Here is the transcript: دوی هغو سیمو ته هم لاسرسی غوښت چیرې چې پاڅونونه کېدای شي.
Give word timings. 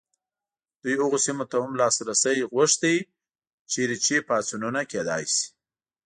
دوی 0.81 0.95
هغو 1.01 1.17
سیمو 1.25 1.45
ته 1.51 1.55
هم 1.63 1.71
لاسرسی 1.81 2.37
غوښت 2.53 2.81
چیرې 3.71 3.97
چې 4.05 4.15
پاڅونونه 4.27 4.81
کېدای 4.91 5.23
شي. 5.33 5.45